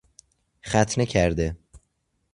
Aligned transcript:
ختنه 0.61 1.05
کرده 1.05 1.57